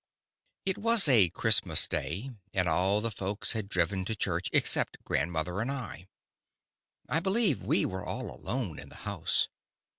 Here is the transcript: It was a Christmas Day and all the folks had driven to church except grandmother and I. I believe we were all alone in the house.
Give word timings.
It 0.65 0.79
was 0.79 1.07
a 1.07 1.29
Christmas 1.29 1.87
Day 1.87 2.31
and 2.55 2.67
all 2.67 3.01
the 3.01 3.11
folks 3.11 3.53
had 3.53 3.69
driven 3.69 4.03
to 4.05 4.15
church 4.15 4.49
except 4.51 4.97
grandmother 5.03 5.61
and 5.61 5.69
I. 5.71 6.07
I 7.07 7.19
believe 7.19 7.61
we 7.61 7.85
were 7.85 8.03
all 8.03 8.31
alone 8.35 8.79
in 8.79 8.89
the 8.89 8.95
house. 9.05 9.47